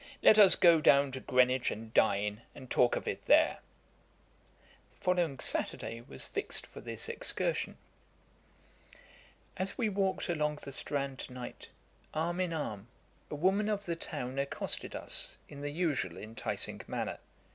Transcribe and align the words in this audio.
Let 0.23 0.39
us 0.39 0.55
go 0.55 0.81
down 0.81 1.11
to 1.11 1.19
Greenwich 1.19 1.69
and 1.69 1.93
dine, 1.93 2.41
and 2.55 2.71
talk 2.71 2.95
of 2.95 3.07
it 3.07 3.23
there.' 3.27 3.59
The 4.89 4.97
following 4.97 5.37
Saturday 5.39 6.01
was 6.01 6.25
fixed 6.25 6.65
for 6.65 6.81
this 6.81 7.07
excursion. 7.07 7.77
As 9.57 9.77
we 9.77 9.89
walked 9.89 10.27
along 10.27 10.55
the 10.63 10.71
Strand 10.71 11.19
to 11.19 11.33
night, 11.33 11.69
arm 12.15 12.39
in 12.39 12.51
arm, 12.51 12.87
a 13.29 13.35
woman 13.35 13.69
of 13.69 13.85
the 13.85 13.95
town 13.95 14.39
accosted 14.39 14.95
us, 14.95 15.37
in 15.47 15.61
the 15.61 15.69
usual 15.69 16.17
enticing 16.17 16.81
manner. 16.87 17.19